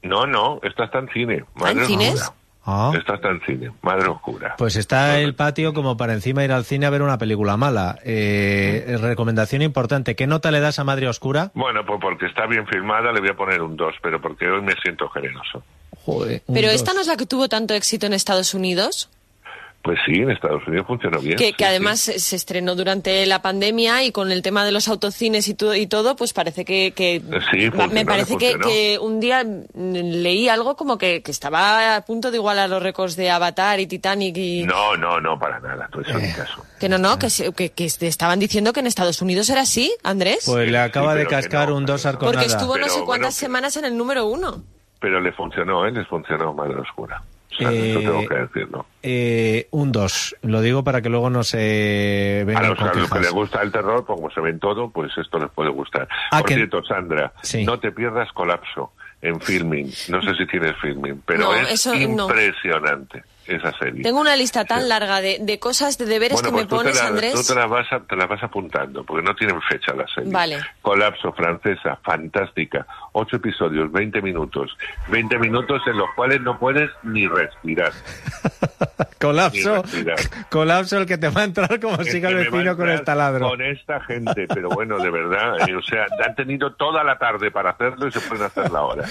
No, 0.00 0.26
no, 0.26 0.60
esta 0.62 0.84
está 0.84 0.98
en 1.00 1.08
cine. 1.08 1.44
¿Ah, 1.60 1.72
en 1.72 1.84
cines? 1.84 2.14
oscura. 2.22 2.36
Ah. 2.70 2.92
Está 2.94 3.14
en 3.30 3.40
cine, 3.46 3.72
Madre 3.80 4.08
Oscura. 4.08 4.54
Pues 4.58 4.76
está 4.76 5.18
el 5.20 5.34
patio 5.34 5.72
como 5.72 5.96
para 5.96 6.12
encima 6.12 6.44
ir 6.44 6.52
al 6.52 6.66
cine 6.66 6.84
a 6.84 6.90
ver 6.90 7.00
una 7.00 7.16
película 7.16 7.56
mala. 7.56 7.98
Eh, 8.04 8.98
recomendación 9.00 9.62
importante. 9.62 10.14
¿Qué 10.14 10.26
nota 10.26 10.50
le 10.50 10.60
das 10.60 10.78
a 10.78 10.84
Madre 10.84 11.08
Oscura? 11.08 11.50
Bueno, 11.54 11.86
pues 11.86 11.98
porque 11.98 12.26
está 12.26 12.44
bien 12.46 12.66
filmada 12.66 13.10
le 13.10 13.20
voy 13.20 13.30
a 13.30 13.34
poner 13.34 13.62
un 13.62 13.74
2, 13.74 13.94
pero 14.02 14.20
porque 14.20 14.50
hoy 14.50 14.60
me 14.60 14.74
siento 14.82 15.08
generoso. 15.08 15.62
Joder, 16.04 16.42
Pero 16.46 16.66
dos. 16.68 16.76
esta 16.76 16.92
no 16.92 17.00
es 17.00 17.06
la 17.06 17.16
que 17.16 17.24
tuvo 17.24 17.48
tanto 17.48 17.72
éxito 17.72 18.04
en 18.06 18.12
Estados 18.12 18.52
Unidos, 18.52 19.08
Pues 19.80 19.96
sí, 20.04 20.12
en 20.20 20.30
Estados 20.30 20.66
Unidos 20.66 20.86
funcionó 20.86 21.20
bien. 21.20 21.36
que, 21.38 21.46
sí, 21.46 21.52
que 21.54 21.64
además 21.64 22.00
sí. 22.00 22.18
se 22.18 22.36
estrenó 22.36 22.74
durante 22.74 23.24
la 23.26 23.40
pandemia 23.40 24.02
y 24.02 24.10
con 24.12 24.32
el 24.32 24.42
tema 24.42 24.64
de 24.64 24.72
los 24.72 24.88
autocines 24.88 25.46
y, 25.48 25.54
todo 25.54 25.74
y 25.76 25.86
todo, 25.86 26.16
pues 26.16 26.32
parece 26.32 26.64
que... 26.64 26.92
que- 26.94 27.20
Sí, 27.50 27.68
va- 27.70 27.86
me 27.86 28.04
funcionó, 28.04 28.06
parece 28.10 28.36
que, 28.36 28.50
funcionó. 28.52 28.66
que 28.66 28.98
un 28.98 29.20
día 29.20 29.46
leí 29.74 30.48
algo 30.48 30.76
como 30.76 30.98
que, 30.98 31.22
que 31.22 31.30
estaba 31.30 31.94
a 31.96 32.04
punto 32.04 32.30
de 32.30 32.36
igualar 32.38 32.68
los 32.68 32.82
récords 32.82 33.16
de 33.16 33.30
Avatar 33.30 33.78
y 33.80 33.86
Titanic 33.86 34.36
y... 34.36 34.64
No, 34.64 34.96
no, 34.96 35.20
no, 35.20 35.38
para 35.38 35.60
nada, 35.60 35.88
tú 35.92 36.00
eso 36.00 36.18
Eh. 36.18 36.22
ni 36.26 36.32
caso. 36.32 36.64
Que 36.80 36.88
no, 36.88 36.98
no, 36.98 37.18
que, 37.18 37.28
que, 37.56 37.70
que 37.70 37.84
estaban 38.06 38.38
diciendo 38.40 38.72
que 38.72 38.80
en 38.80 38.88
Estados 38.88 39.22
Unidos 39.22 39.48
era 39.48 39.62
así, 39.62 39.94
Andrés. 40.02 40.42
Pues 40.44 40.70
le 40.70 40.78
acaba 40.78 41.12
Sí, 41.14 41.20
de 41.20 41.26
cascar 41.28 41.68
no, 41.70 41.76
un 41.76 41.86
dos 41.86 42.02
pero- 42.02 42.10
arconada. 42.14 42.32
porque 42.40 42.52
estuvo 42.52 42.74
no 42.74 42.74
Pero 42.74 42.86
sé 42.86 42.92
bueno, 42.94 43.06
cuántas 43.06 43.34
que- 43.36 43.40
semanas 43.40 43.76
en 43.76 43.84
el 43.84 43.96
número 43.96 44.26
uno. 44.26 44.62
Pero 45.00 45.20
le 45.20 45.32
funcionó, 45.32 45.86
¿eh? 45.86 45.92
Les 45.92 46.06
funcionó 46.08 46.52
Madre 46.52 46.74
Oscura. 46.80 47.22
O 47.50 47.54
sea, 47.56 47.72
Eh, 47.72 47.90
eso 47.90 48.00
tengo 48.00 48.28
que 48.28 48.34
decirlo. 48.34 48.86
Eh, 49.02 49.68
un 49.70 49.90
2. 49.90 50.36
Lo 50.42 50.60
digo 50.60 50.84
para 50.84 51.00
que 51.02 51.08
luego 51.08 51.30
no 51.30 51.42
se 51.44 52.42
A 52.42 52.44
vengan 52.44 52.68
los, 52.68 52.78
con 52.78 52.88
a 52.88 52.92
los 52.94 53.10
que 53.10 53.20
les 53.20 53.32
gusta 53.32 53.62
el 53.62 53.72
terror, 53.72 54.04
pues 54.06 54.16
como 54.16 54.30
se 54.30 54.40
ven 54.40 54.58
todo, 54.60 54.90
pues 54.90 55.10
esto 55.16 55.38
les 55.38 55.50
puede 55.50 55.70
gustar. 55.70 56.06
Ah, 56.30 56.38
Por 56.40 56.48
que- 56.48 56.54
cierto, 56.56 56.84
Sandra, 56.84 57.32
Sí. 57.42 57.64
no 57.64 57.78
te 57.80 57.90
pierdas 57.90 58.30
Colapso 58.32 58.92
en 59.22 59.40
filming. 59.40 59.90
No 60.08 60.22
sé 60.22 60.34
si 60.36 60.46
tienes 60.46 60.76
filming, 60.80 61.22
pero 61.26 61.40
No, 61.40 61.54
es 61.54 61.72
eso 61.72 61.94
no. 62.08 62.28
Esa 63.48 63.72
serie. 63.78 64.02
Tengo 64.02 64.20
una 64.20 64.36
lista 64.36 64.64
tan 64.64 64.82
Sí. 64.82 64.88
larga 64.88 65.20
de, 65.20 65.38
de 65.40 65.58
cosas, 65.58 65.98
de 65.98 66.06
deberes 66.06 66.40
Bueno, 66.42 66.48
que 66.48 66.52
pues 66.52 66.64
me 66.64 66.68
te 66.68 66.76
pones, 66.76 66.96
la- 67.02 67.08
Andrés. 67.08 67.34
tú 67.34 67.42
te 67.54 67.54
las 67.58 67.68
vas 67.70 67.92
a- 67.92 68.00
te 68.00 68.16
las 68.16 68.28
vas 68.28 68.42
apuntando, 68.42 69.04
porque 69.04 69.22
no 69.26 69.34
tienen 69.34 69.60
fecha 69.62 69.92
la 69.94 70.06
serie. 70.14 70.32
Vale. 70.32 70.58
Colapso, 70.82 71.32
francesa, 71.32 71.98
fantástica. 72.04 72.86
Ocho 73.12 73.36
episodios, 73.36 73.90
20 73.90 74.20
minutos. 74.22 74.76
20 75.08 75.38
minutos 75.38 75.82
en 75.86 75.96
los 75.98 76.08
cuales 76.14 76.40
no 76.40 76.58
puedes 76.58 76.90
ni 77.02 77.26
respirar. 77.26 77.92
colapso. 79.20 79.76
Ni 79.76 79.82
respirar. 79.82 80.18
Colapso 80.50 80.98
el 80.98 81.06
que 81.06 81.18
te 81.18 81.28
va 81.28 81.42
a 81.42 81.44
entrar 81.44 81.80
como 81.80 82.00
Es 82.00 82.10
siga 82.12 82.28
el 82.28 82.36
vecino 82.36 82.76
con 82.76 82.88
el 82.88 83.02
taladro. 83.02 83.48
Con 83.48 83.62
esta 83.62 84.00
gente, 84.00 84.46
pero 84.52 84.68
bueno, 84.68 84.98
de 84.98 85.10
verdad, 85.10 85.68
eh, 85.68 85.74
o 85.74 85.82
sea, 85.82 86.06
han 86.24 86.34
tenido 86.34 86.72
toda 86.74 87.02
la 87.04 87.18
tarde 87.18 87.50
para 87.50 87.70
hacerlo 87.70 88.06
y 88.08 88.12
se 88.12 88.20
pueden 88.20 88.44
hacerlo 88.46 88.78
ahora. 88.78 89.04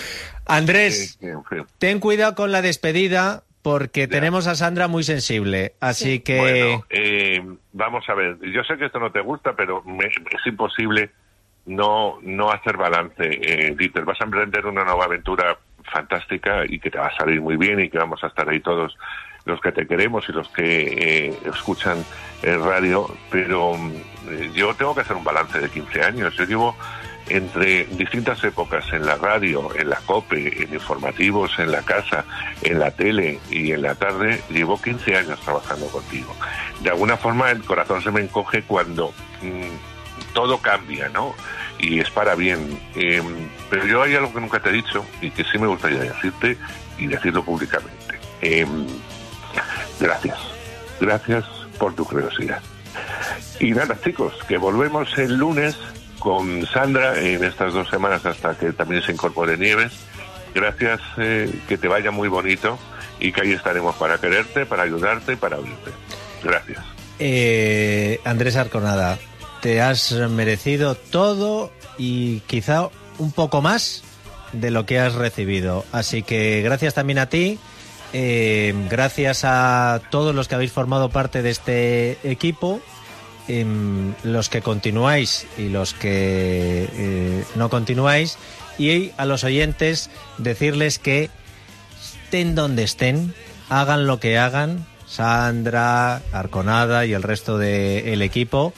Andrés, 0.45 1.17
Eh, 1.21 1.29
en 1.29 1.43
fin. 1.45 1.65
ten 1.77 1.99
cuidado 1.99 2.35
con 2.35 2.51
la 2.51 2.61
despedida 2.61 3.43
porque 3.67 4.07
tenemos 4.07 4.47
a 4.47 4.55
Sandra 4.55 4.87
muy 4.87 5.03
sensible. 5.03 5.73
Así 5.81 6.19
que... 6.21 6.37
Bueno, 6.39 6.85
eh, 6.89 7.43
vamos 7.73 8.07
a 8.07 8.13
ver, 8.13 8.37
yo 8.51 8.63
sé 8.63 8.77
que 8.77 8.85
esto 8.85 8.97
no 8.99 9.11
te 9.11 9.19
gusta, 9.19 9.53
pero 9.57 9.83
me- 9.83 10.05
es 10.05 10.45
imposible 10.45 11.09
no, 11.65 12.17
no 12.21 12.49
hacer 12.49 12.77
balance. 12.77 13.15
Eh, 13.19 13.75
Dieter, 13.77 14.05
vas 14.05 14.21
a 14.21 14.23
emprender 14.23 14.65
una 14.65 14.85
nueva 14.85 15.03
aventura 15.03 15.57
fantástica 15.91 16.63
y 16.65 16.79
que 16.79 16.89
te 16.89 16.97
va 16.97 17.07
a 17.07 17.17
salir 17.17 17.41
muy 17.41 17.57
bien 17.57 17.79
y 17.81 17.89
que 17.89 17.97
vamos 17.97 18.23
a 18.23 18.27
estar 18.27 18.47
ahí 18.47 18.61
todos 18.61 18.97
los 19.45 19.59
que 19.59 19.71
te 19.73 19.85
queremos 19.85 20.27
y 20.29 20.31
los 20.31 20.47
que 20.49 21.27
eh, 21.27 21.33
escuchan 21.45 22.03
el 22.43 22.63
radio, 22.63 23.07
pero 23.29 23.73
mm, 23.75 23.91
eh, 24.29 24.51
yo 24.53 24.73
tengo 24.75 24.93
que 24.95 25.01
hacer 25.01 25.15
un 25.17 25.23
balance 25.25 25.59
de 25.59 25.69
15 25.69 26.03
años. 26.03 26.35
Yo 26.37 26.45
llevo 26.45 26.75
entre 27.29 27.85
distintas 27.85 28.43
épocas 28.43 28.85
en 28.91 29.05
la 29.05 29.15
radio, 29.15 29.69
en 29.75 29.89
la 29.89 29.97
COPE, 29.97 30.63
en 30.63 30.73
informativos, 30.73 31.57
en 31.59 31.71
la 31.71 31.81
casa, 31.81 32.25
en 32.61 32.79
la 32.79 32.91
tele 32.91 33.39
y 33.49 33.71
en 33.71 33.81
la 33.81 33.95
tarde, 33.95 34.41
llevo 34.49 34.81
15 34.81 35.15
años 35.15 35.39
trabajando 35.41 35.87
contigo. 35.87 36.35
De 36.81 36.89
alguna 36.89 37.17
forma 37.17 37.51
el 37.51 37.63
corazón 37.63 38.01
se 38.01 38.11
me 38.11 38.21
encoge 38.21 38.63
cuando 38.63 39.13
mm, 39.41 40.33
todo 40.33 40.59
cambia, 40.59 41.09
¿no? 41.09 41.35
Y 41.79 41.99
es 41.99 42.09
para 42.09 42.35
bien. 42.35 42.79
Eh, 42.95 43.21
pero 43.69 43.85
yo 43.85 44.01
hay 44.03 44.15
algo 44.15 44.33
que 44.33 44.41
nunca 44.41 44.59
te 44.59 44.69
he 44.69 44.73
dicho 44.73 45.05
y 45.21 45.29
que 45.31 45.43
sí 45.43 45.57
me 45.57 45.67
gustaría 45.67 45.99
decirte 45.99 46.57
y 46.97 47.07
decirlo 47.07 47.43
públicamente. 47.43 48.19
Eh, 48.41 48.65
gracias. 49.99 50.37
Gracias 50.99 51.45
por 51.77 51.93
tu 51.93 52.05
curiosidad. 52.05 52.61
Y 53.59 53.71
nada, 53.71 53.97
chicos, 54.03 54.33
que 54.47 54.57
volvemos 54.57 55.17
el 55.17 55.35
lunes 55.35 55.77
con 56.19 56.65
Sandra 56.65 57.19
en 57.19 57.43
estas 57.43 57.73
dos 57.73 57.89
semanas 57.89 58.25
hasta 58.25 58.57
que 58.57 58.71
también 58.73 59.01
se 59.01 59.11
incorpore 59.11 59.57
Nieves. 59.57 59.93
Gracias, 60.53 60.99
eh, 61.17 61.53
que 61.67 61.77
te 61.77 61.87
vaya 61.87 62.11
muy 62.11 62.27
bonito 62.27 62.79
y 63.19 63.31
que 63.31 63.41
ahí 63.41 63.51
estaremos 63.51 63.95
para 63.95 64.17
quererte, 64.17 64.65
para 64.65 64.83
ayudarte 64.83 65.33
y 65.33 65.35
para 65.35 65.57
oírte. 65.57 65.91
Gracias. 66.43 66.83
Eh, 67.19 68.19
Andrés 68.23 68.55
Arconada, 68.55 69.17
te 69.61 69.81
has 69.81 70.11
merecido 70.11 70.95
todo 70.95 71.71
y 71.97 72.41
quizá 72.41 72.89
un 73.17 73.31
poco 73.31 73.61
más 73.61 74.03
de 74.53 74.71
lo 74.71 74.85
que 74.85 74.99
has 74.99 75.15
recibido. 75.15 75.85
Así 75.91 76.23
que 76.23 76.61
gracias 76.61 76.93
también 76.93 77.19
a 77.19 77.27
ti, 77.27 77.59
eh, 78.13 78.73
gracias 78.89 79.41
a 79.43 80.01
todos 80.09 80.33
los 80.33 80.47
que 80.47 80.55
habéis 80.55 80.71
formado 80.71 81.09
parte 81.09 81.41
de 81.41 81.49
este 81.49 82.17
equipo, 82.23 82.79
em, 83.47 84.13
los 84.23 84.49
que 84.49 84.61
continuáis 84.61 85.47
y 85.57 85.69
los 85.69 85.93
que 85.93 86.89
eh, 86.91 87.43
no 87.55 87.69
continuáis, 87.69 88.37
y 88.77 89.11
a 89.17 89.25
los 89.25 89.43
oyentes 89.43 90.09
decirles 90.37 90.99
que 90.99 91.29
estén 92.01 92.55
donde 92.55 92.83
estén, 92.83 93.33
hagan 93.69 94.07
lo 94.07 94.19
que 94.19 94.37
hagan, 94.37 94.85
Sandra, 95.07 96.21
Arconada 96.31 97.05
y 97.05 97.13
el 97.13 97.23
resto 97.23 97.57
del 97.57 98.21
equipo, 98.21 98.73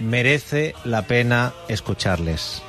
merece 0.00 0.74
la 0.84 1.02
pena 1.02 1.52
escucharles. 1.68 2.62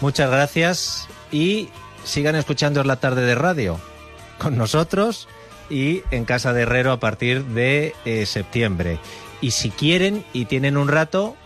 Muchas 0.00 0.30
gracias 0.30 1.08
y 1.30 1.68
sigan 2.04 2.36
escuchando 2.36 2.82
la 2.84 2.96
tarde 2.96 3.22
de 3.22 3.34
radio 3.34 3.80
con 4.38 4.56
nosotros 4.56 5.28
y 5.70 6.02
en 6.10 6.24
Casa 6.24 6.52
de 6.52 6.62
Herrero 6.62 6.92
a 6.92 7.00
partir 7.00 7.44
de 7.44 7.94
eh, 8.04 8.26
septiembre. 8.26 8.98
Y 9.42 9.50
si 9.50 9.68
quieren 9.70 10.24
y 10.32 10.46
tienen 10.46 10.78
un 10.78 10.88
rato, 10.88 11.36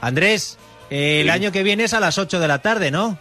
Andrés, 0.00 0.58
eh, 0.90 1.20
el 1.20 1.26
Sí. 1.26 1.30
año 1.30 1.52
que 1.52 1.62
viene 1.62 1.84
es 1.84 1.94
a 1.94 2.00
las 2.00 2.18
8 2.18 2.40
de 2.40 2.48
la 2.48 2.58
tarde, 2.58 2.90
¿no? 2.90 3.16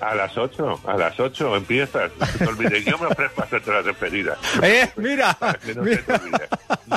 A 0.00 0.16
las 0.16 0.36
8, 0.36 0.80
a 0.84 0.96
las 0.96 1.18
8 1.20 1.54
empiezas. 1.56 2.10
No 2.18 2.26
te 2.38 2.46
olvide. 2.46 2.82
Yo 2.82 2.98
me 2.98 3.06
ofrezco 3.06 3.42
a 3.42 3.44
hacerte 3.44 3.70
la 3.70 3.82
despedida. 3.82 4.36
¡Eh, 4.60 4.90
mira! 4.96 5.36
No 5.40 5.52
se 5.84 5.96
te 5.98 6.12
olvide. 6.12 6.48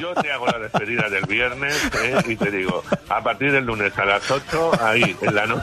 Yo 0.01 0.13
te 0.15 0.31
hago 0.31 0.47
la 0.47 0.57
despedida 0.59 1.07
del 1.09 1.25
viernes 1.25 1.75
¿eh? 2.03 2.15
y 2.27 2.35
te 2.35 2.49
digo, 2.49 2.83
a 3.09 3.21
partir 3.23 3.51
del 3.51 3.63
lunes 3.65 3.95
a 3.99 4.05
las 4.05 4.29
8, 4.31 4.71
ahí, 4.83 5.15
en 5.21 5.35
la 5.35 5.45
noche. 5.45 5.53